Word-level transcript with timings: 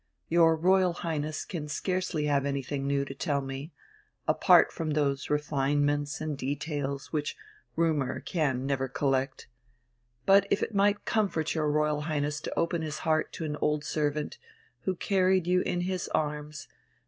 Your 0.29 0.55
Royal 0.55 0.93
Highness 0.93 1.45
can 1.45 1.67
scarcely 1.67 2.25
have 2.25 2.43
anything 2.43 2.87
new 2.87 3.05
to 3.05 3.13
tell 3.13 3.39
me, 3.39 3.71
apart 4.27 4.71
from 4.71 4.89
those 4.93 5.29
refinements 5.29 6.19
and 6.19 6.35
details 6.35 7.13
which 7.13 7.37
rumour 7.75 8.19
can 8.19 8.65
never 8.65 8.87
collect. 8.87 9.47
But 10.25 10.47
if 10.49 10.63
it 10.63 10.73
might 10.73 11.05
comfort 11.05 11.53
your 11.53 11.69
Royal 11.69 12.01
Highness 12.01 12.41
to 12.41 12.57
open 12.59 12.81
his 12.81 12.97
heart 13.05 13.31
to 13.33 13.45
an 13.45 13.57
old 13.57 13.83
servant, 13.83 14.39
who 14.85 14.95
carried 14.95 15.45
you 15.45 15.61
in 15.61 15.81
his 15.81 16.07
arms 16.07 16.67